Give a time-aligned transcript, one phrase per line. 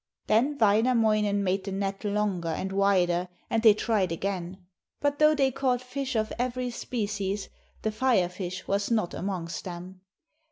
[0.25, 4.65] Then Wainamoinen made the net longer and wider and they tried again,
[4.99, 7.49] but though they caught fish of every species,
[7.83, 10.01] the Fire fish was not amongst them.